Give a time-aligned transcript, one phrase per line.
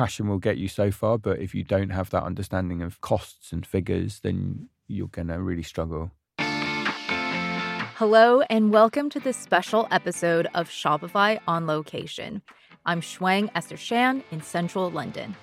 [0.00, 3.52] passion will get you so far, but if you don't have that understanding of costs
[3.52, 6.10] and figures, then you're going to really struggle.
[7.98, 12.40] Hello, and welcome to this special episode of Shopify on Location.
[12.86, 15.36] I'm Shuang Esther Shan in central London.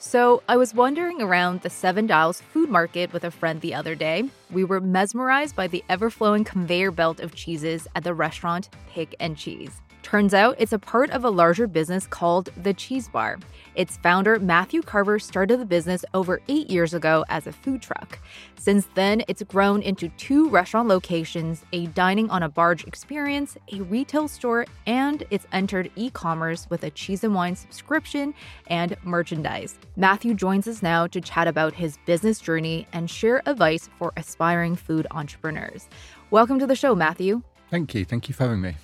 [0.00, 3.94] So, I was wandering around the Seven Dials food market with a friend the other
[3.94, 4.24] day.
[4.50, 9.14] We were mesmerized by the ever flowing conveyor belt of cheeses at the restaurant Pick
[9.20, 9.81] and Cheese.
[10.02, 13.38] Turns out it's a part of a larger business called the Cheese Bar.
[13.74, 18.18] Its founder, Matthew Carver, started the business over eight years ago as a food truck.
[18.58, 23.80] Since then, it's grown into two restaurant locations, a dining on a barge experience, a
[23.80, 28.34] retail store, and it's entered e commerce with a cheese and wine subscription
[28.66, 29.78] and merchandise.
[29.96, 34.76] Matthew joins us now to chat about his business journey and share advice for aspiring
[34.76, 35.88] food entrepreneurs.
[36.30, 37.42] Welcome to the show, Matthew.
[37.70, 38.04] Thank you.
[38.04, 38.76] Thank you for having me.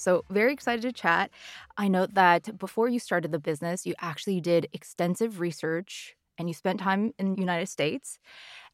[0.00, 1.30] So, very excited to chat.
[1.76, 6.54] I know that before you started the business, you actually did extensive research and you
[6.54, 8.18] spent time in the United States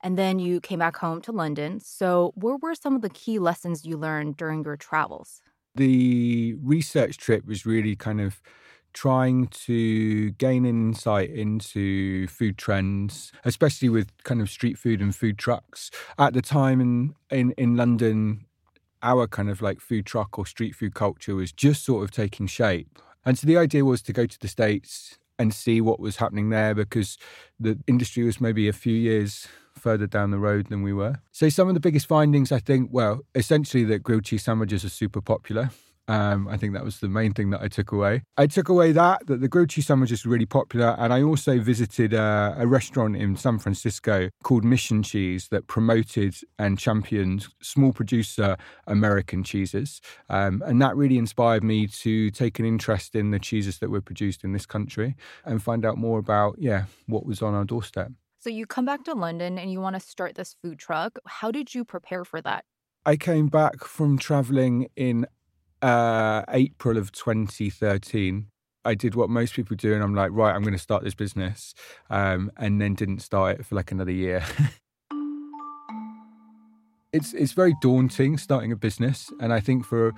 [0.03, 1.81] and then you came back home to London.
[1.81, 5.43] So, what were some of the key lessons you learned during your travels?
[5.75, 8.41] The research trip was really kind of
[8.93, 15.37] trying to gain insight into food trends, especially with kind of street food and food
[15.37, 15.91] trucks.
[16.19, 18.46] At the time in, in, in London,
[19.07, 22.49] our kind of like food truck or street food culture was just sort of taking
[22.49, 22.99] shape.
[23.25, 26.51] And so the idea was to go to the States and see what was happening
[26.51, 27.17] there because
[27.61, 29.47] the industry was maybe a few years
[29.79, 31.21] further down the road than we were.
[31.31, 34.89] So some of the biggest findings, I think, well, essentially that grilled cheese sandwiches are
[34.89, 35.71] super popular.
[36.09, 38.23] Um, I think that was the main thing that I took away.
[38.37, 41.23] I took away that that the grilled cheese sandwich is just really popular, and I
[41.23, 47.47] also visited uh, a restaurant in San Francisco called Mission Cheese that promoted and championed
[47.61, 53.31] small producer American cheeses, um, and that really inspired me to take an interest in
[53.31, 57.27] the cheeses that were produced in this country and find out more about yeah what
[57.27, 58.13] was on our doorstep.
[58.39, 61.19] So you come back to London and you want to start this food truck.
[61.27, 62.65] How did you prepare for that?
[63.05, 65.27] I came back from traveling in
[65.83, 68.47] uh, April of 2013,
[68.85, 71.15] I did what most people do, and I'm like, right, I'm going to start this
[71.15, 71.75] business,
[72.09, 74.45] um, and then didn't start it for like another year.
[77.13, 80.13] it's it's very daunting starting a business, and I think for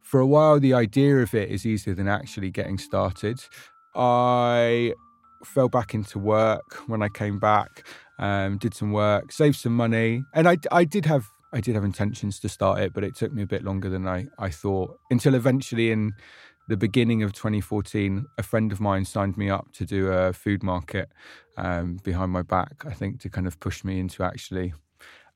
[0.00, 3.40] for a while the idea of it is easier than actually getting started.
[3.94, 4.92] I
[5.44, 7.86] fell back into work when I came back,
[8.18, 11.84] um, did some work, saved some money, and I I did have I did have
[11.84, 14.98] intentions to start it, but it took me a bit longer than I, I thought
[15.10, 16.12] until eventually in
[16.68, 20.64] the beginning of 2014, a friend of mine signed me up to do a food
[20.64, 21.10] market
[21.56, 24.74] um, behind my back, I think, to kind of push me into actually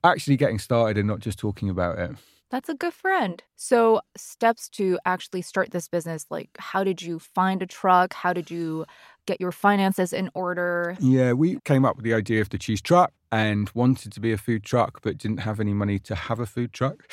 [0.05, 2.11] actually getting started and not just talking about it.
[2.51, 3.43] That's a good friend.
[3.57, 8.15] So, steps to actually start this business like, how did you find a truck?
[8.15, 8.87] How did you
[9.29, 10.97] get your finances in order?
[10.99, 14.33] Yeah, we came up with the idea of the cheese truck and wanted to be
[14.33, 17.13] a food truck, but didn't have any money to have a food truck.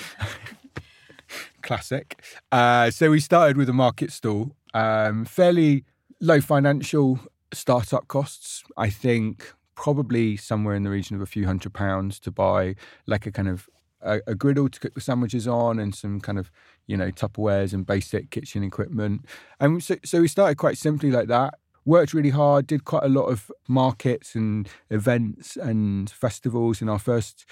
[1.62, 2.24] Classic.
[2.52, 5.84] Uh, so, we started with a market stall, um, fairly
[6.22, 7.20] low financial
[7.54, 8.64] startup costs.
[8.78, 12.76] I think probably somewhere in the region of a few hundred pounds to buy
[13.08, 13.68] like a kind of
[14.02, 16.50] a, a, griddle to cook the sandwiches on and some kind of
[16.88, 19.26] you know Tupperwares and basic kitchen equipment.
[19.60, 21.56] And so, so we started quite simply like that.
[21.86, 27.00] Worked really hard, did quite a lot of markets and events and festivals in our
[27.00, 27.46] first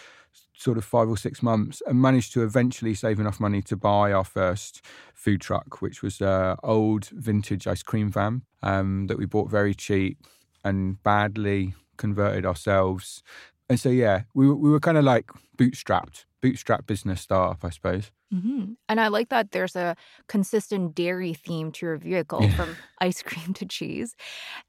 [0.56, 4.12] sort of five or six months and managed to eventually save enough money to buy
[4.12, 4.84] our first
[5.14, 9.74] food truck, which was an old vintage ice cream van um, that we bought very
[9.74, 10.18] cheap
[10.64, 13.22] and badly converted ourselves.
[13.70, 18.12] And so, yeah, we, we were kind of like bootstrapped bootstrap business startup, I suppose.
[18.34, 18.74] Mm-hmm.
[18.90, 19.96] And I like that there's a
[20.28, 22.54] consistent dairy theme to your vehicle yeah.
[22.54, 24.14] from ice cream to cheese.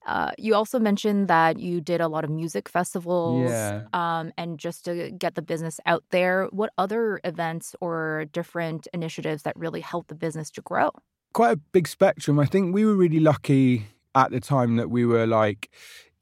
[0.07, 3.83] Uh, you also mentioned that you did a lot of music festivals yeah.
[3.93, 6.47] um, and just to get the business out there.
[6.53, 10.93] What other events or different initiatives that really helped the business to grow?
[11.33, 12.39] Quite a big spectrum.
[12.39, 15.71] I think we were really lucky at the time that we were like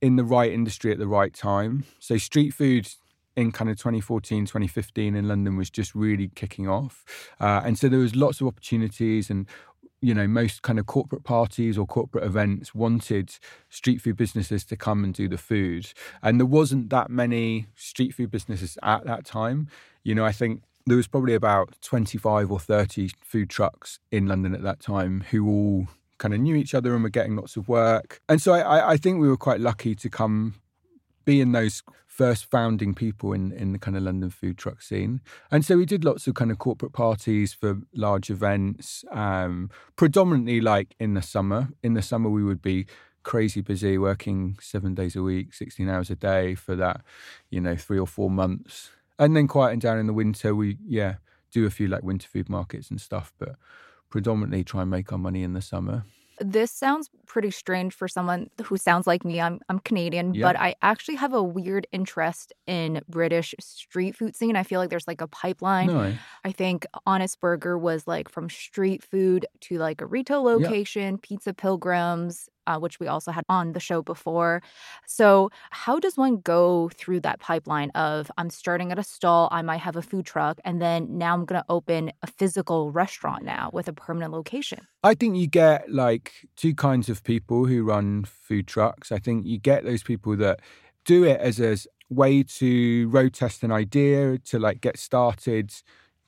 [0.01, 1.85] in the right industry at the right time.
[1.99, 2.89] So street food
[3.37, 7.05] in kind of 2014 2015 in london was just really kicking off.
[7.41, 9.47] Uh, and so there was lots of opportunities and
[10.01, 13.39] you know most kind of corporate parties or corporate events wanted
[13.69, 15.93] street food businesses to come and do the food.
[16.23, 19.69] And there wasn't that many street food businesses at that time.
[20.03, 24.53] You know i think there was probably about 25 or 30 food trucks in london
[24.53, 25.89] at that time who all
[26.19, 28.21] kind of knew each other and were getting lots of work.
[28.29, 30.55] And so i, I think we were quite lucky to come
[31.25, 35.21] be in those first founding people in, in the kind of London food truck scene.
[35.51, 40.61] And so we did lots of kind of corporate parties for large events, um, predominantly
[40.61, 41.69] like in the summer.
[41.83, 42.87] In the summer, we would be
[43.23, 47.01] crazy busy, working seven days a week, 16 hours a day for that,
[47.51, 48.91] you know, three or four months.
[49.19, 51.15] And then quieting down in the winter, we, yeah,
[51.51, 53.57] do a few like winter food markets and stuff, but
[54.11, 56.05] predominantly try and make our money in the summer.
[56.41, 59.41] This sounds pretty strange for someone who sounds like me.
[59.41, 64.57] I'm I'm Canadian, but I actually have a weird interest in British street food scene.
[64.57, 65.87] I feel like there's like a pipeline.
[65.89, 66.13] No,
[66.45, 71.55] I think Honest Burger was like from street food to like a retail location, Pizza
[71.55, 74.63] Pilgrims, uh, which we also had on the show before.
[75.07, 79.63] So, how does one go through that pipeline of I'm starting at a stall, I
[79.63, 83.45] might have a food truck, and then now I'm going to open a physical restaurant
[83.45, 84.81] now with a permanent location?
[85.03, 89.11] I think you get like two kinds of people who run food trucks.
[89.11, 90.61] I think you get those people that
[91.05, 91.77] do it as a
[92.09, 95.73] way to road test an idea, to like get started,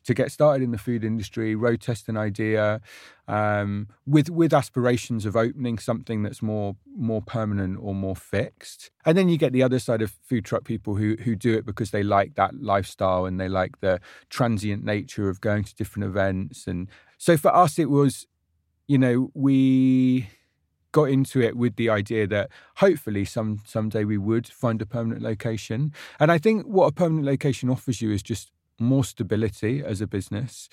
[0.05, 2.81] to get started in the food industry, road test an idea,
[3.27, 8.91] um, with with aspirations of opening something that's more more permanent or more fixed.
[9.05, 11.65] And then you get the other side of food truck people who who do it
[11.67, 16.07] because they like that lifestyle and they like the transient nature of going to different
[16.07, 16.67] events.
[16.67, 18.27] And so for us, it was
[18.87, 20.29] you know, we
[20.93, 25.23] got into it with the idea that hopefully some someday we would find a permanent
[25.23, 25.93] location.
[26.21, 30.07] And I think what a permanent location offers you is just more stability as a
[30.07, 30.69] business.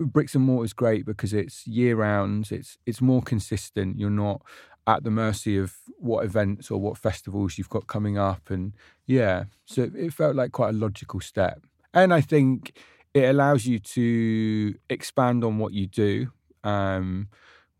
[0.00, 3.98] Bricks and mortar is great because it's year round, it's it's more consistent.
[3.98, 4.42] You're not
[4.86, 8.50] at the mercy of what events or what festivals you've got coming up.
[8.50, 8.74] And
[9.06, 11.62] yeah, so it felt like quite a logical step.
[11.94, 12.76] And I think
[13.14, 16.32] it allows you to expand on what you do
[16.64, 17.28] um,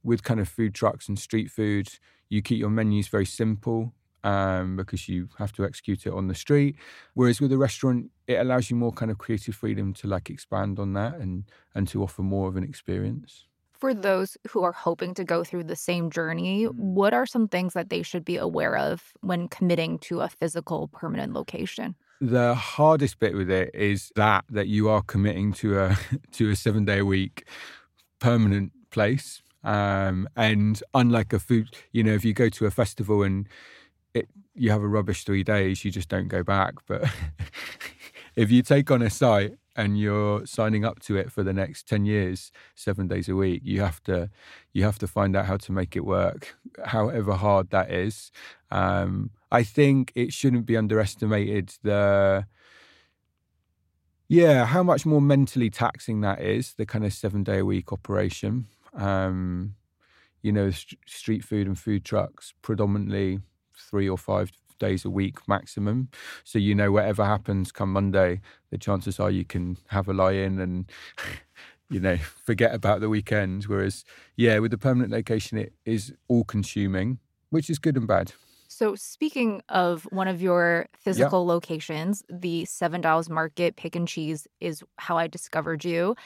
[0.02, 1.88] with kind of food trucks and street food.
[2.28, 3.92] You keep your menus very simple
[4.24, 6.76] um, because you have to execute it on the street.
[7.14, 10.78] Whereas with a restaurant, it allows you more kind of creative freedom to like expand
[10.78, 11.44] on that and
[11.74, 13.46] and to offer more of an experience.
[13.72, 16.74] For those who are hoping to go through the same journey, Mm.
[16.74, 20.88] what are some things that they should be aware of when committing to a physical
[20.88, 21.94] permanent location?
[22.20, 25.98] The hardest bit with it is that that you are committing to a
[26.38, 27.46] to a seven day a week
[28.20, 29.42] permanent place.
[29.64, 33.48] Um, and unlike a food, you know, if you go to a festival and
[34.14, 36.74] it you have a rubbish three days, you just don't go back.
[36.86, 37.04] But
[38.36, 41.88] if you take on a site and you're signing up to it for the next
[41.88, 44.30] 10 years seven days a week you have to
[44.72, 48.30] you have to find out how to make it work however hard that is
[48.70, 52.46] um, i think it shouldn't be underestimated the
[54.28, 57.92] yeah how much more mentally taxing that is the kind of seven day a week
[57.92, 59.74] operation um,
[60.42, 63.40] you know st- street food and food trucks predominantly
[63.90, 66.08] three or five days a week maximum
[66.42, 68.40] so you know whatever happens come monday
[68.70, 70.90] the chances are you can have a lie in and
[71.90, 74.04] you know forget about the weekend whereas
[74.36, 77.18] yeah with the permanent location it is all consuming
[77.50, 78.32] which is good and bad
[78.68, 84.48] So, speaking of one of your physical locations, the Seven Dials Market Pick and Cheese
[84.58, 86.16] is how I discovered you.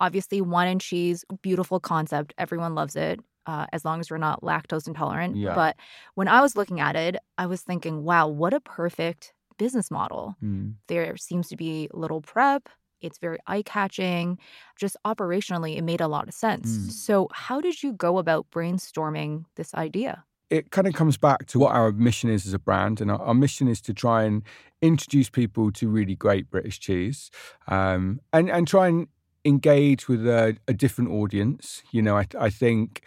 [0.00, 2.32] Obviously, wine and cheese, beautiful concept.
[2.38, 3.20] Everyone loves it.
[3.46, 5.34] Uh, as long as you're not lactose intolerant.
[5.34, 5.54] Yeah.
[5.54, 5.76] But
[6.14, 10.36] when I was looking at it, I was thinking, wow, what a perfect business model.
[10.42, 10.74] Mm.
[10.88, 12.68] There seems to be little prep.
[13.00, 14.38] It's very eye catching.
[14.78, 16.70] Just operationally, it made a lot of sense.
[16.70, 16.92] Mm.
[16.92, 20.24] So, how did you go about brainstorming this idea?
[20.50, 23.00] it kind of comes back to what our mission is as a brand.
[23.00, 24.42] And our, our mission is to try and
[24.82, 27.30] introduce people to really great British cheese
[27.68, 29.06] um, and, and try and
[29.44, 31.82] engage with a, a different audience.
[31.92, 33.02] You know, I, I think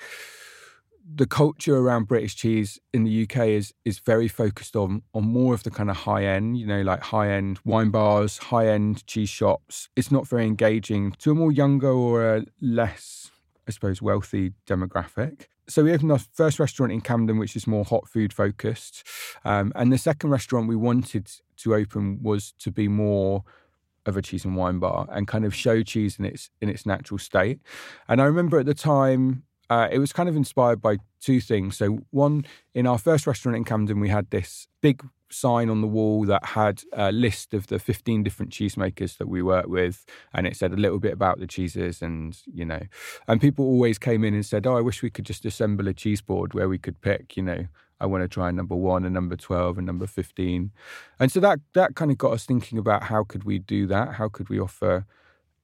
[1.15, 5.53] the culture around British cheese in the UK is is very focused on on more
[5.53, 9.05] of the kind of high end, you know, like high end wine bars, high end
[9.07, 9.89] cheese shops.
[9.95, 13.31] It's not very engaging to a more younger or a less,
[13.67, 15.47] I suppose, wealthy demographic.
[15.67, 19.07] So we opened our first restaurant in Camden, which is more hot food focused,
[19.45, 23.43] um, and the second restaurant we wanted to open was to be more
[24.05, 26.85] of a cheese and wine bar and kind of show cheese in its in its
[26.85, 27.59] natural state.
[28.07, 31.77] And I remember at the time uh, it was kind of inspired by two things.
[31.77, 35.87] So one, in our first restaurant in Camden, we had this big sign on the
[35.87, 40.45] wall that had a list of the 15 different cheesemakers that we work with and
[40.45, 42.81] it said a little bit about the cheeses and you know
[43.27, 45.93] and people always came in and said oh i wish we could just assemble a
[45.93, 47.65] cheese board where we could pick you know
[47.99, 50.71] i want to try number 1 and number 12 and number 15
[51.19, 54.15] and so that that kind of got us thinking about how could we do that?
[54.15, 55.05] How could we offer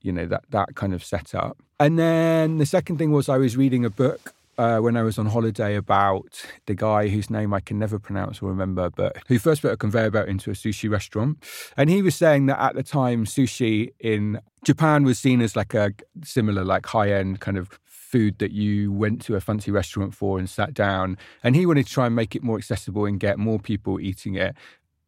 [0.01, 1.57] you know that that kind of setup?
[1.79, 5.17] And then the second thing was i was reading a book uh, when I was
[5.17, 9.39] on holiday about the guy whose name I can never pronounce or remember, but who
[9.39, 11.41] first put a conveyor belt into a sushi restaurant.
[11.77, 15.73] And he was saying that at the time, sushi in Japan was seen as like
[15.73, 15.93] a
[16.25, 20.39] similar, like high end kind of food that you went to a fancy restaurant for
[20.39, 21.17] and sat down.
[21.43, 24.35] And he wanted to try and make it more accessible and get more people eating
[24.35, 24.55] it.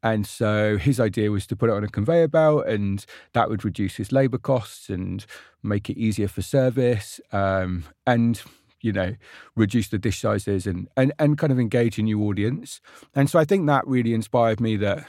[0.04, 3.64] And so his idea was to put it on a conveyor belt, and that would
[3.64, 5.26] reduce his labor costs and
[5.62, 7.22] make it easier for service.
[7.32, 8.42] Um, and
[8.84, 9.16] you know,
[9.56, 12.82] reduce the dish sizes and, and, and kind of engage a new audience.
[13.14, 15.06] And so I think that really inspired me that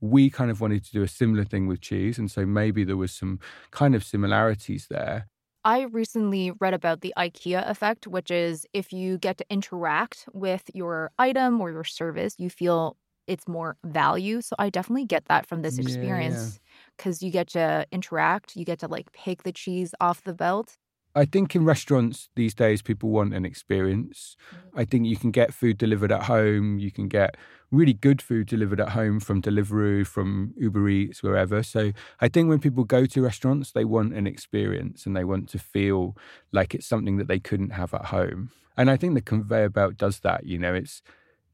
[0.00, 2.18] we kind of wanted to do a similar thing with cheese.
[2.18, 3.38] And so maybe there was some
[3.70, 5.28] kind of similarities there.
[5.66, 10.70] I recently read about the IKEA effect, which is if you get to interact with
[10.74, 12.96] your item or your service, you feel
[13.26, 14.40] it's more value.
[14.42, 16.60] So I definitely get that from this experience
[16.96, 17.26] because yeah.
[17.26, 20.76] you get to interact, you get to like pick the cheese off the belt.
[21.16, 24.36] I think in restaurants these days, people want an experience.
[24.74, 26.78] I think you can get food delivered at home.
[26.78, 27.38] You can get
[27.70, 31.62] really good food delivered at home from Deliveroo, from Uber Eats, wherever.
[31.62, 35.48] So I think when people go to restaurants, they want an experience and they want
[35.48, 36.16] to feel
[36.52, 38.50] like it's something that they couldn't have at home.
[38.76, 40.44] And I think the conveyor belt does that.
[40.44, 41.00] You know, it's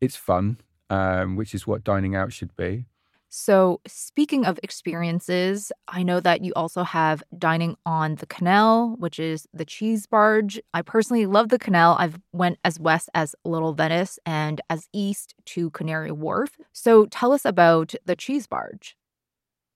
[0.01, 0.59] it's fun,
[0.91, 2.87] um, which is what dining out should be.
[3.35, 9.19] So, speaking of experiences, I know that you also have dining on the canal, which
[9.19, 10.61] is the cheese barge.
[10.75, 11.97] I personally love the canal.
[11.99, 16.59] I've went as west as Little Venice and as east to Canary Wharf.
[16.75, 18.99] So, tell us about the cheese barge.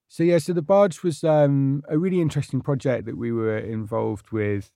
[0.07, 4.29] So yeah, so the barge was um, a really interesting project that we were involved
[4.31, 4.69] with.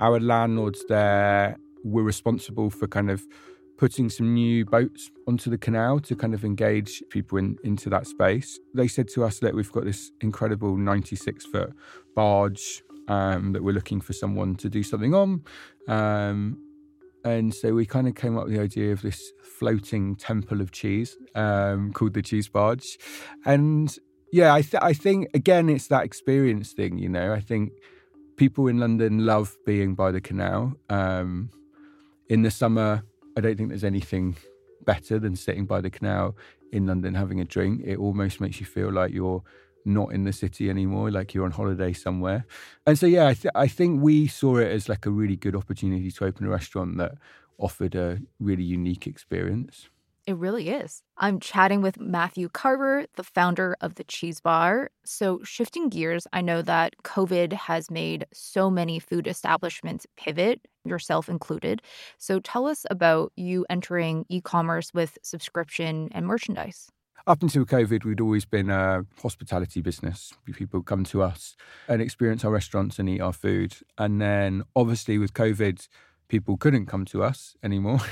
[0.00, 3.22] Our landlords there were responsible for kind of
[3.78, 8.06] putting some new boats onto the canal to kind of engage people in, into that
[8.06, 8.58] space.
[8.74, 11.72] They said to us that we've got this incredible 96 foot
[12.14, 15.44] barge um, that we're looking for someone to do something on.
[15.86, 16.60] Um,
[17.24, 20.72] and so we kind of came up with the idea of this floating temple of
[20.72, 22.98] cheese um, called the Cheese Barge.
[23.44, 23.96] And
[24.32, 27.32] yeah, I, th- I think, again, it's that experience thing, you know.
[27.32, 27.72] I think
[28.36, 30.74] people in London love being by the canal.
[30.90, 31.50] Um,
[32.28, 33.02] in the summer,
[33.38, 34.36] I don't think there's anything
[34.84, 36.36] better than sitting by the canal
[36.72, 37.82] in London having a drink.
[37.84, 39.44] It almost makes you feel like you're
[39.84, 42.44] not in the city anymore, like you're on holiday somewhere.
[42.84, 45.54] And so, yeah, I, th- I think we saw it as like a really good
[45.54, 47.12] opportunity to open a restaurant that
[47.58, 49.88] offered a really unique experience.
[50.28, 51.02] It really is.
[51.16, 54.90] I'm chatting with Matthew Carver, the founder of the Cheese Bar.
[55.02, 61.30] So, shifting gears, I know that COVID has made so many food establishments pivot, yourself
[61.30, 61.80] included.
[62.18, 66.90] So, tell us about you entering e commerce with subscription and merchandise.
[67.26, 70.34] Up until COVID, we'd always been a hospitality business.
[70.44, 71.56] People come to us
[71.88, 73.76] and experience our restaurants and eat our food.
[73.96, 75.88] And then, obviously, with COVID,
[76.28, 78.00] people couldn't come to us anymore.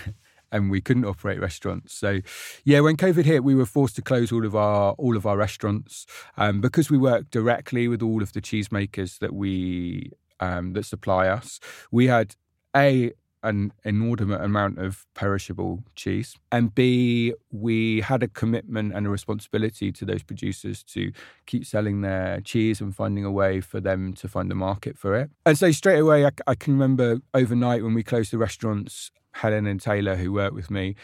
[0.52, 1.94] and we couldn't operate restaurants.
[1.94, 2.20] So,
[2.64, 5.36] yeah, when COVID hit, we were forced to close all of our all of our
[5.36, 10.84] restaurants um, because we work directly with all of the cheesemakers that we um, that
[10.84, 11.60] supply us.
[11.90, 12.36] We had
[12.74, 13.12] a
[13.46, 16.36] an inordinate amount of perishable cheese.
[16.50, 21.12] And B, we had a commitment and a responsibility to those producers to
[21.46, 25.14] keep selling their cheese and finding a way for them to find a market for
[25.14, 25.30] it.
[25.44, 29.66] And so straight away, I, I can remember overnight when we closed the restaurants, Helen
[29.66, 30.94] and Taylor, who worked with me,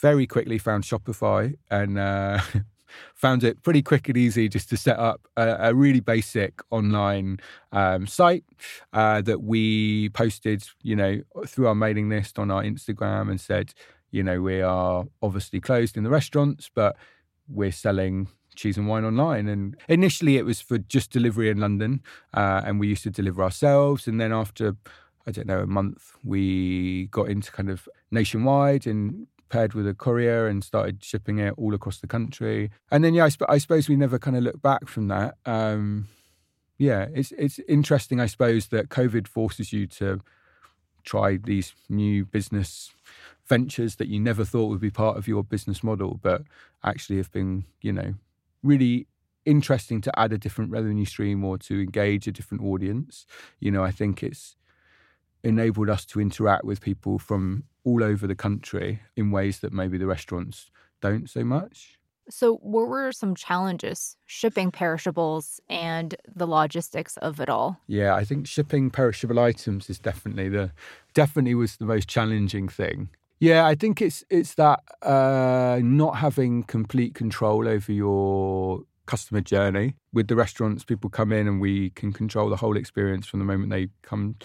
[0.00, 2.40] very quickly found Shopify and uh,
[3.14, 7.38] found it pretty quick and easy just to set up a, a really basic online
[7.72, 8.44] um, site
[8.92, 13.72] uh, that we posted, you know, through our mailing list on our Instagram and said,
[14.10, 16.96] you know, we are obviously closed in the restaurants, but
[17.48, 19.48] we're selling cheese and wine online.
[19.48, 22.02] And initially it was for just delivery in London,
[22.34, 24.06] uh, and we used to deliver ourselves.
[24.06, 24.76] And then after
[25.30, 29.94] I don't know, a month, we got into kind of nationwide and paired with a
[29.94, 32.70] courier and started shipping it all across the country.
[32.90, 35.36] And then, yeah, I, sp- I suppose we never kind of looked back from that.
[35.46, 36.08] Um,
[36.78, 40.20] yeah, it's it's interesting, I suppose, that COVID forces you to
[41.04, 42.90] try these new business
[43.46, 46.42] ventures that you never thought would be part of your business model, but
[46.82, 48.14] actually have been, you know,
[48.62, 49.06] really
[49.44, 53.26] interesting to add a different revenue stream or to engage a different audience.
[53.58, 54.56] You know, I think it's
[55.42, 59.98] enabled us to interact with people from all over the country in ways that maybe
[59.98, 60.70] the restaurants
[61.00, 61.98] don't so much.
[62.28, 67.80] So, what were some challenges shipping perishables and the logistics of it all?
[67.88, 70.70] Yeah, I think shipping perishable items is definitely the
[71.12, 73.08] definitely was the most challenging thing.
[73.40, 79.96] Yeah, I think it's it's that uh, not having complete control over your customer journey.
[80.12, 83.44] With the restaurants, people come in and we can control the whole experience from the
[83.44, 84.36] moment they come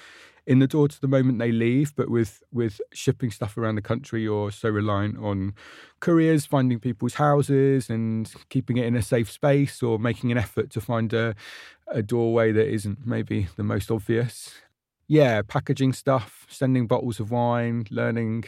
[0.48, 1.96] in the door to the moment they leave.
[1.96, 5.54] But with with shipping stuff around the country, you're so reliant on
[6.00, 10.70] couriers finding people's houses and keeping it in a safe space, or making an effort
[10.72, 11.36] to find a
[11.88, 14.54] a doorway that isn't maybe the most obvious.
[15.08, 18.46] yeah, packaging stuff, sending bottles of wine, learning,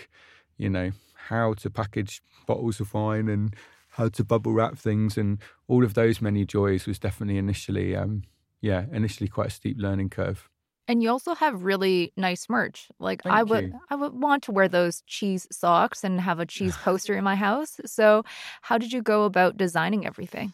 [0.57, 0.91] you know,
[1.27, 3.55] how to package bottles of wine and
[3.89, 8.23] how to bubble wrap things and all of those many joys was definitely initially um
[8.61, 10.49] yeah initially quite a steep learning curve
[10.87, 12.87] and you also have really nice merch.
[12.99, 13.79] Like Thank I would you.
[13.89, 17.35] I would want to wear those cheese socks and have a cheese poster in my
[17.35, 17.79] house.
[17.85, 18.23] So,
[18.61, 20.53] how did you go about designing everything?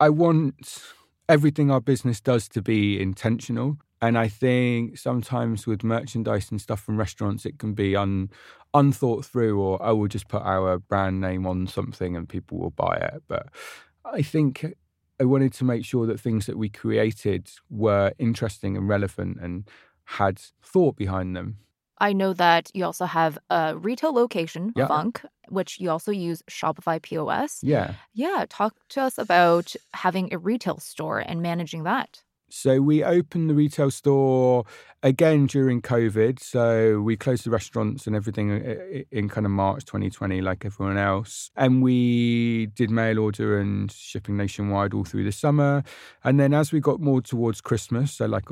[0.00, 0.82] i want
[1.28, 6.80] everything our business does to be intentional and i think sometimes with merchandise and stuff
[6.80, 8.28] from restaurants it can be un
[8.74, 12.58] unthought through or oh, i will just put our brand name on something and people
[12.58, 13.46] will buy it but
[14.04, 14.74] i think
[15.20, 19.68] I wanted to make sure that things that we created were interesting and relevant and
[20.04, 21.58] had thought behind them.
[21.98, 24.88] I know that you also have a retail location, Yeah.
[24.88, 27.60] Funk, which you also use Shopify POS.
[27.62, 27.94] Yeah.
[28.12, 32.22] Yeah, talk to us about having a retail store and managing that.
[32.56, 34.64] So we opened the retail store
[35.02, 36.40] again during COVID.
[36.40, 40.96] So we closed the restaurants and everything uh, in kind of March 2020, like everyone
[40.96, 41.50] else.
[41.56, 45.82] And we did mail order and shipping nationwide all through the summer.
[46.22, 48.44] And then as we got more towards Christmas, so like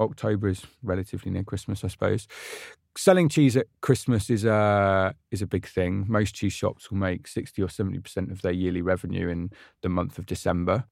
[0.00, 2.26] October is relatively near Christmas, I suppose.
[2.96, 6.06] Selling cheese at Christmas is a is a big thing.
[6.08, 9.50] Most cheese shops will make sixty or seventy percent of their yearly revenue in
[9.82, 10.86] the month of December.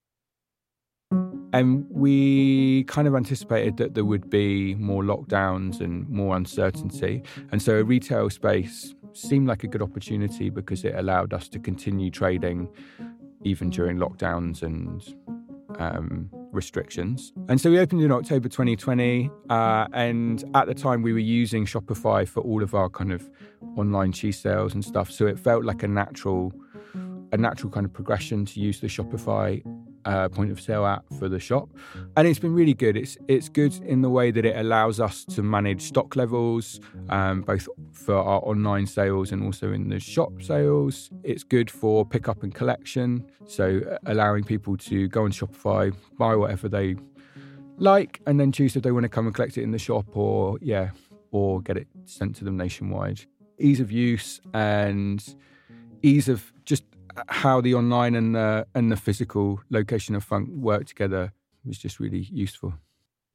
[1.52, 7.22] And we kind of anticipated that there would be more lockdowns and more uncertainty.
[7.50, 11.58] And so a retail space seemed like a good opportunity because it allowed us to
[11.58, 12.68] continue trading
[13.42, 15.02] even during lockdowns and
[15.78, 17.32] um, restrictions.
[17.48, 19.30] And so we opened in October 2020.
[19.48, 23.30] Uh, and at the time, we were using Shopify for all of our kind of
[23.76, 25.10] online cheese sales and stuff.
[25.10, 26.52] So it felt like a natural,
[27.32, 29.62] a natural kind of progression to use the Shopify
[30.06, 31.68] uh, point of sale app for the shop,
[32.16, 32.96] and it's been really good.
[32.96, 37.42] It's it's good in the way that it allows us to manage stock levels, um,
[37.42, 41.10] both for our online sales and also in the shop sales.
[41.24, 46.36] It's good for pickup and collection, so uh, allowing people to go on Shopify, buy
[46.36, 46.96] whatever they
[47.76, 50.16] like, and then choose if they want to come and collect it in the shop
[50.16, 50.90] or yeah,
[51.32, 53.20] or get it sent to them nationwide.
[53.58, 55.36] Ease of use and
[56.02, 56.52] ease of
[57.28, 61.32] how the online and the and the physical location of funk work together
[61.64, 62.74] was just really useful.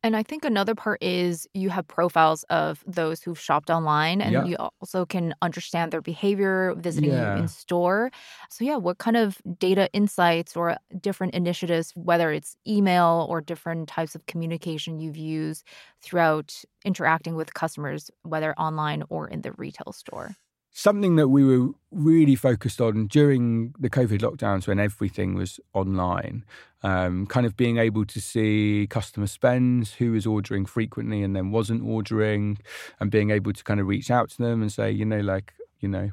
[0.03, 4.35] And I think another part is you have profiles of those who've shopped online and
[4.35, 4.47] Yeah.
[4.47, 7.15] you also can understand their behavior visiting Yeah.
[7.15, 8.09] you in store.
[8.49, 13.89] So, yeah, what kind of data insights or different initiatives, whether it's email or different
[13.89, 15.67] types of communication you've used
[16.01, 20.35] throughout interacting with customers, whether online or in the retail store?
[20.73, 26.45] Something that we were really focused on during the COVID lockdowns when everything was online,
[26.81, 31.51] um, kind of being able to see customer spends, who was ordering frequently and then
[31.51, 32.57] wasn't ordering,
[33.01, 35.53] and being able to kind of reach out to them and say, you know, like,
[35.81, 36.11] you know,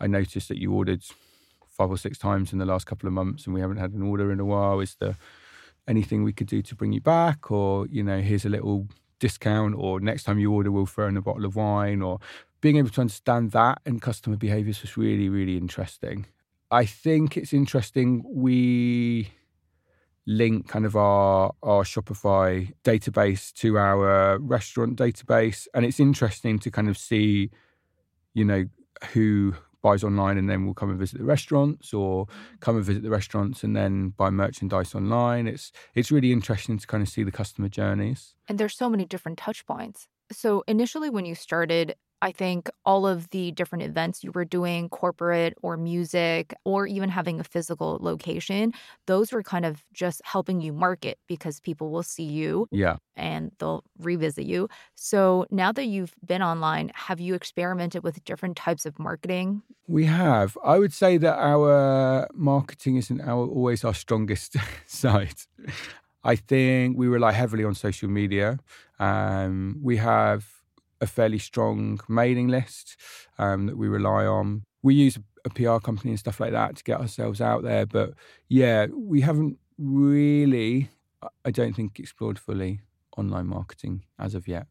[0.00, 1.02] I noticed that you ordered
[1.68, 4.02] five or six times in the last couple of months and we haven't had an
[4.02, 4.80] order in a while.
[4.80, 5.16] Is there
[5.86, 7.50] anything we could do to bring you back?
[7.50, 8.88] Or, you know, here's a little
[9.20, 12.20] discount, or next time you order, we'll throw in a bottle of wine, or
[12.60, 16.26] being able to understand that and customer behaviors was really, really interesting.
[16.70, 19.32] I think it's interesting we
[20.26, 25.66] link kind of our our Shopify database to our restaurant database.
[25.74, 27.50] And it's interesting to kind of see,
[28.34, 28.66] you know,
[29.12, 32.26] who buys online and then will come and visit the restaurants or
[32.60, 35.46] come and visit the restaurants and then buy merchandise online.
[35.46, 38.34] It's it's really interesting to kind of see the customer journeys.
[38.48, 40.08] And there's so many different touch points.
[40.30, 44.88] So initially when you started, I think all of the different events you were doing,
[44.88, 48.72] corporate or music, or even having a physical location,
[49.06, 52.96] those were kind of just helping you market because people will see you Yeah.
[53.16, 54.68] and they'll revisit you.
[54.96, 59.62] So now that you've been online, have you experimented with different types of marketing?
[59.86, 60.58] We have.
[60.64, 65.34] I would say that our marketing isn't our, always our strongest side.
[66.24, 68.58] I think we rely heavily on social media.
[68.98, 70.57] Um, we have
[71.00, 72.96] a fairly strong mailing list
[73.38, 74.64] um, that we rely on.
[74.82, 77.86] We use a PR company and stuff like that to get ourselves out there.
[77.86, 78.14] But
[78.48, 80.90] yeah, we haven't really,
[81.44, 82.80] I don't think, explored fully
[83.16, 84.66] online marketing as of yet.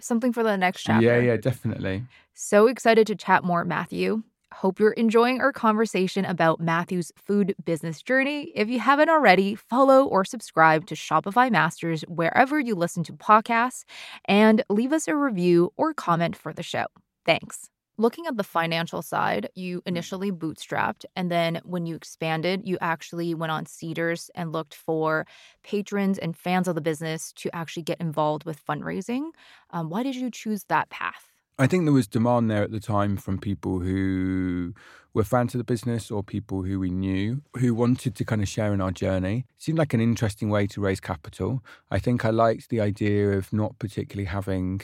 [0.00, 1.04] Something for the next chapter.
[1.04, 2.04] Yeah, yeah, definitely.
[2.34, 4.22] So excited to chat more, Matthew.
[4.54, 8.50] Hope you're enjoying our conversation about Matthew's food business journey.
[8.54, 13.84] If you haven't already, follow or subscribe to Shopify Masters wherever you listen to podcasts
[14.24, 16.86] and leave us a review or comment for the show.
[17.26, 17.68] Thanks.
[17.98, 23.34] Looking at the financial side, you initially bootstrapped, and then when you expanded, you actually
[23.34, 25.26] went on Seedrs and looked for
[25.64, 29.30] patrons and fans of the business to actually get involved with fundraising.
[29.70, 31.27] Um, why did you choose that path?
[31.60, 34.74] I think there was demand there at the time from people who
[35.12, 38.48] were fans of the business or people who we knew who wanted to kind of
[38.48, 39.44] share in our journey.
[39.56, 41.64] It seemed like an interesting way to raise capital.
[41.90, 44.82] I think I liked the idea of not particularly having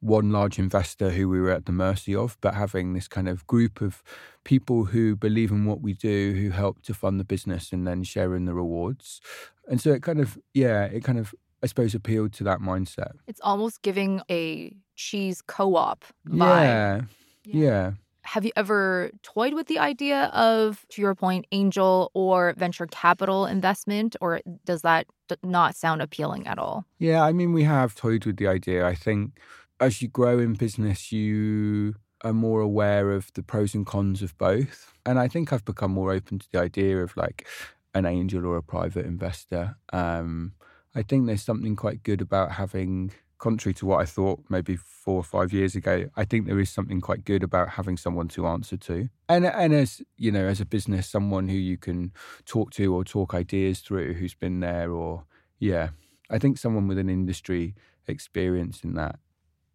[0.00, 3.46] one large investor who we were at the mercy of, but having this kind of
[3.46, 4.02] group of
[4.42, 8.02] people who believe in what we do, who help to fund the business and then
[8.02, 9.20] share in the rewards.
[9.68, 13.12] And so it kind of, yeah, it kind of, I suppose, appealed to that mindset.
[13.28, 16.38] It's almost giving a cheese co op vibe.
[16.38, 17.00] Yeah.
[17.44, 17.62] yeah.
[17.62, 17.92] yeah.
[18.22, 23.44] Have you ever toyed with the idea of, to your point, angel or venture capital
[23.44, 25.06] investment, or does that
[25.42, 26.86] not sound appealing at all?
[26.98, 28.86] Yeah, I mean, we have toyed with the idea.
[28.86, 29.38] I think
[29.78, 34.36] as you grow in business, you are more aware of the pros and cons of
[34.38, 34.92] both.
[35.04, 37.46] And I think I've become more open to the idea of like
[37.94, 39.76] an angel or a private investor.
[39.92, 40.54] Um,
[40.94, 45.16] I think there's something quite good about having, contrary to what I thought maybe four
[45.16, 48.46] or five years ago, I think there is something quite good about having someone to
[48.46, 49.08] answer to.
[49.28, 52.12] And and as you know, as a business, someone who you can
[52.46, 55.24] talk to or talk ideas through, who's been there, or
[55.58, 55.90] yeah,
[56.30, 57.74] I think someone with an industry
[58.06, 59.18] experience in that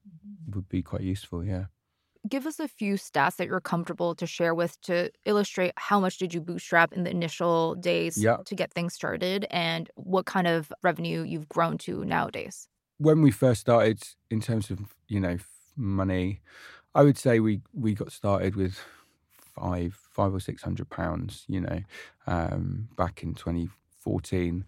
[0.08, 0.56] mm-hmm.
[0.56, 1.44] would be quite useful.
[1.44, 1.66] Yeah.
[2.28, 6.18] Give us a few stats that you're comfortable to share with to illustrate how much
[6.18, 8.38] did you bootstrap in the initial days yeah.
[8.46, 12.68] to get things started and what kind of revenue you've grown to nowadays.
[13.00, 15.38] When we first started, in terms of you know
[15.76, 16.42] money,
[16.94, 18.80] I would say we we got started with
[19.34, 21.46] five five or six hundred pounds.
[21.48, 21.80] You know,
[22.28, 24.66] um, back in 2014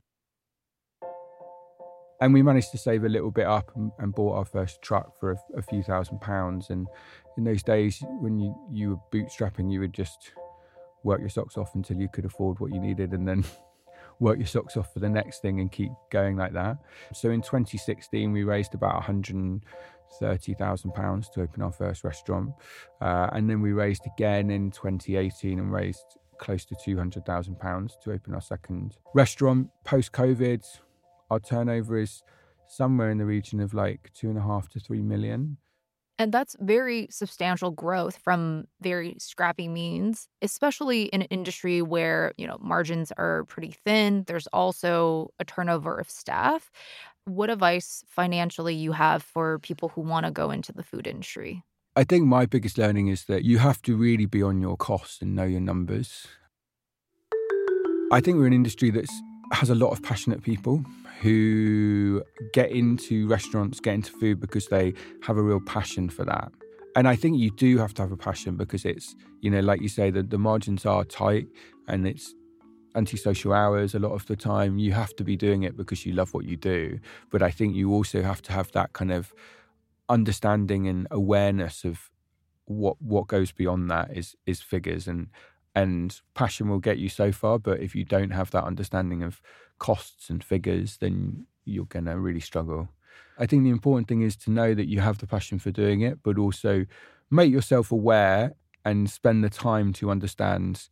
[2.22, 5.20] and we managed to save a little bit up and, and bought our first truck
[5.20, 6.70] for a, a, few thousand pounds.
[6.70, 6.88] And
[7.36, 10.32] in those days, when you, you were bootstrapping, you would just
[11.04, 13.44] work your socks off until you could afford what you needed and then
[14.22, 16.78] work your socks off for the next thing and keep going like that.
[17.14, 22.52] So in 2016, we raised about 130,000 pounds to open our first restaurant.
[23.02, 28.12] Uh, and then we raised again in 2018 and raised close to 200,000 pounds to
[28.12, 29.70] open our second restaurant.
[29.84, 30.64] Post COVID,
[31.32, 32.24] our turnover is
[32.68, 35.58] somewhere in the region of like two and a half to three million.
[36.22, 42.46] And that's very substantial growth from very scrappy means, especially in an industry where, you
[42.46, 44.26] know, margins are pretty thin.
[44.28, 46.70] There's also a turnover of staff.
[47.26, 51.64] What advice financially you have for people who want to go into the food industry?
[51.96, 55.24] I think my biggest learning is that you have to really be on your costs
[55.24, 56.28] and know your numbers.
[58.12, 59.10] I think we're an industry that
[59.54, 60.86] has a lot of passionate people
[61.22, 66.52] who get into restaurants, get into food because they have a real passion for that.
[66.96, 69.82] And I think you do have to have a passion because it's, you know, like
[69.82, 71.48] you say, the, the margins are tight
[71.88, 72.34] and it's
[72.96, 74.80] antisocial hours a lot of the time.
[74.80, 77.00] You have to be doing it because you love what you do.
[77.30, 79.34] But I think you also have to have that kind of
[80.10, 82.10] understanding and awareness of
[82.66, 85.28] what what goes beyond that is is figures and
[85.74, 89.42] and passion will get you so far but if you don't have that understanding of
[89.82, 92.88] costs and figures, then you're going to really struggle.
[93.40, 96.02] I think the important thing is to know that you have the passion for doing
[96.02, 96.86] it, but also
[97.32, 98.54] make yourself aware
[98.86, 100.88] and spend the time to understand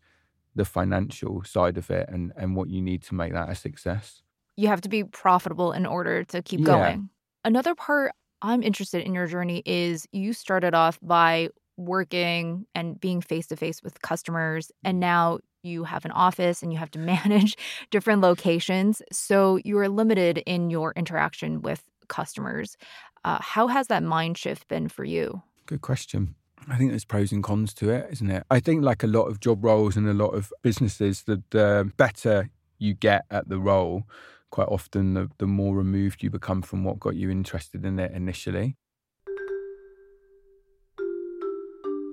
[0.56, 4.24] the financial side of it and, and what you need to make that a success.
[4.58, 6.66] You have to be profitable in order to keep yeah.
[6.66, 7.10] going.
[7.46, 8.12] Another part
[8.42, 13.56] I'm interested in your journey is you started off by working and being face to
[13.56, 17.56] face with customers, and now you have an office and you have to manage
[17.92, 19.02] different locations.
[19.12, 22.78] So you are limited in your interaction with customers.
[23.24, 25.42] Uh, how has that mind shift been for you?
[25.66, 26.36] Good question.
[26.68, 28.44] I think there's pros and cons to it, isn't it?
[28.52, 31.90] I think, like a lot of job roles and a lot of businesses, that the
[31.96, 34.04] better you get at the role,
[34.50, 38.12] quite often the, the more removed you become from what got you interested in it
[38.12, 38.76] initially.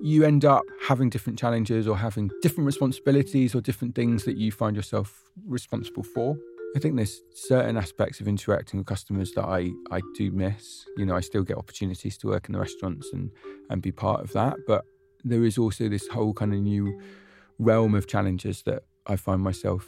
[0.01, 4.51] You end up having different challenges or having different responsibilities or different things that you
[4.51, 6.37] find yourself responsible for.
[6.75, 10.85] I think there's certain aspects of interacting with customers that I, I do miss.
[10.97, 13.31] You know, I still get opportunities to work in the restaurants and,
[13.69, 14.57] and be part of that.
[14.67, 14.85] But
[15.23, 17.01] there is also this whole kind of new
[17.57, 19.87] realm of challenges that I find myself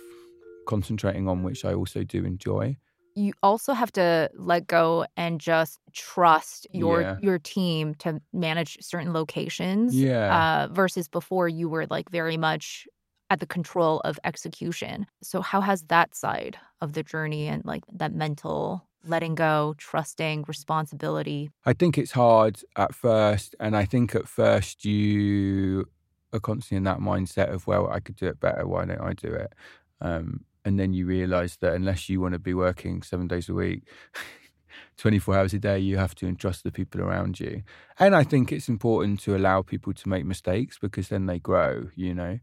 [0.67, 2.77] concentrating on, which I also do enjoy
[3.15, 7.17] you also have to let go and just trust your yeah.
[7.21, 9.95] your team to manage certain locations.
[9.95, 10.67] Yeah.
[10.69, 12.87] Uh, versus before you were like very much
[13.29, 15.05] at the control of execution.
[15.21, 20.45] So how has that side of the journey and like that mental letting go, trusting,
[20.47, 21.51] responsibility?
[21.65, 23.55] I think it's hard at first.
[23.59, 25.87] And I think at first you
[26.33, 28.67] are constantly in that mindset of, well, I could do it better.
[28.67, 29.53] Why don't I do it?
[30.01, 33.53] Um, and then you realize that unless you want to be working seven days a
[33.53, 33.87] week,
[34.97, 37.63] 24 hours a day, you have to entrust the people around you.
[37.97, 41.89] And I think it's important to allow people to make mistakes because then they grow,
[41.95, 42.39] you know.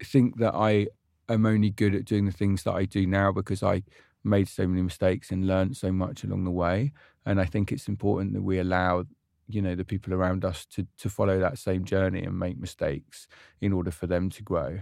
[0.00, 0.88] I think that I
[1.28, 3.82] am only good at doing the things that I do now because I
[4.24, 6.92] made so many mistakes and learned so much along the way.
[7.26, 9.04] And I think it's important that we allow
[9.50, 13.26] you know the people around us to to follow that same journey and make mistakes
[13.60, 14.80] in order for them to grow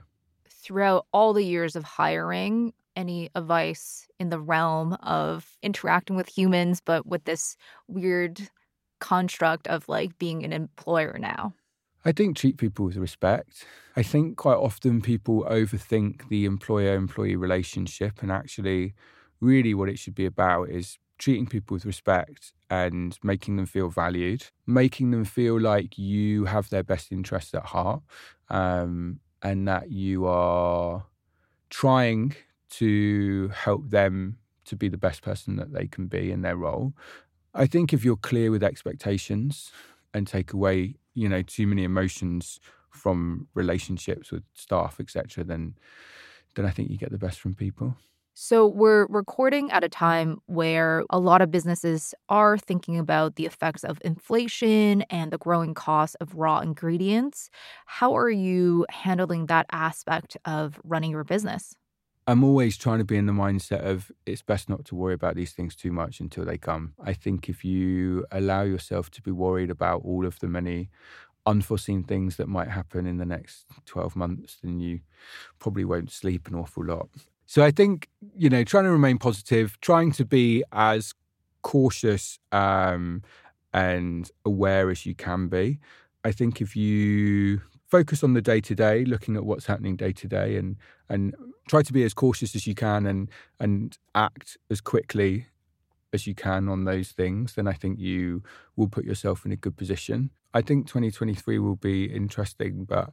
[0.67, 6.81] throughout all the years of hiring any advice in the realm of interacting with humans,
[6.85, 8.41] but with this weird
[8.99, 11.55] construct of like being an employer now?
[12.05, 13.65] I think treat people with respect.
[13.95, 18.95] I think quite often people overthink the employer employee relationship, and actually,
[19.41, 23.89] really, what it should be about is treating people with respect and making them feel
[23.89, 28.03] valued, making them feel like you have their best interests at heart,
[28.49, 31.07] um, and that you are
[31.71, 32.35] trying
[32.71, 36.93] to help them to be the best person that they can be in their role.
[37.55, 39.71] I think if you're clear with expectations
[40.13, 45.75] and take away, you know, too many emotions from relationships with staff, etc., then
[46.55, 47.97] then I think you get the best from people.
[48.39, 53.47] So, we're recording at a time where a lot of businesses are thinking about the
[53.47, 57.49] effects of inflation and the growing cost of raw ingredients.
[57.87, 61.77] How are you handling that aspect of running your business?
[62.27, 65.37] I'm always trying to be in the mindset of it's best not to worry about
[65.37, 66.93] these things too much until they come.
[67.01, 70.91] I think if you allow yourself to be worried about all of the many
[71.47, 75.01] unforeseen things that might happen in the next 12 months, then you
[75.59, 77.09] probably won't sleep an awful lot.
[77.47, 81.15] So I think, you know, trying to remain positive, trying to be as
[81.63, 83.23] cautious um,
[83.73, 85.79] and aware as you can be.
[86.25, 90.13] I think if you focus on the day to day, looking at what's happening day
[90.13, 90.77] to day, and
[91.09, 91.35] and
[91.69, 93.31] try to be as cautious as you can, and
[93.61, 95.47] and act as quickly
[96.13, 98.43] as you can on those things, then I think you
[98.75, 100.31] will put yourself in a good position.
[100.55, 103.11] I think 2023 will be interesting, but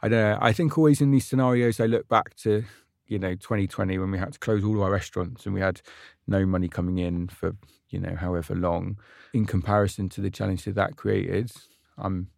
[0.00, 0.38] I don't know.
[0.40, 2.64] I think always in these scenarios, I look back to
[3.08, 5.80] you know 2020 when we had to close all of our restaurants and we had
[6.26, 7.56] no money coming in for
[7.90, 8.98] you know however long.
[9.34, 11.50] In comparison to the challenge that that created,
[11.96, 12.28] I'm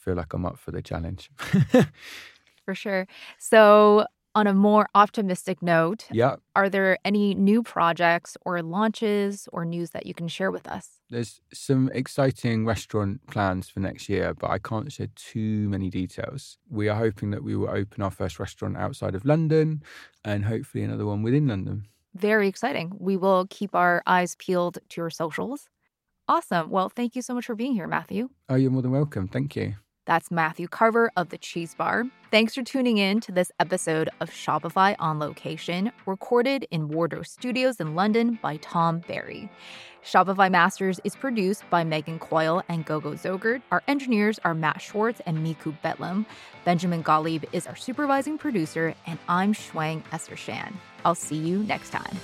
[0.00, 1.30] feel like I'm up for the challenge.
[2.64, 3.06] for sure.
[3.38, 6.36] So, on a more optimistic note, yeah.
[6.54, 11.00] are there any new projects or launches or news that you can share with us?
[11.10, 16.58] There's some exciting restaurant plans for next year, but I can't share too many details.
[16.68, 19.82] We are hoping that we will open our first restaurant outside of London
[20.24, 21.86] and hopefully another one within London.
[22.14, 22.92] Very exciting.
[22.98, 25.68] We will keep our eyes peeled to your socials.
[26.28, 26.70] Awesome.
[26.70, 28.30] Well, thank you so much for being here, Matthew.
[28.48, 29.26] Oh, you're more than welcome.
[29.26, 29.74] Thank you.
[30.06, 32.04] That's Matthew Carver of The Cheese Bar.
[32.30, 37.80] Thanks for tuning in to this episode of Shopify on Location, recorded in Wardrobe Studios
[37.80, 39.50] in London by Tom Barry.
[40.04, 43.62] Shopify Masters is produced by Megan Coyle and Gogo Zogert.
[43.70, 46.24] Our engineers are Matt Schwartz and Miku Betlam.
[46.64, 50.78] Benjamin Gottlieb is our supervising producer, and I'm Shuang Esther Shan.
[51.04, 52.16] I'll see you next time.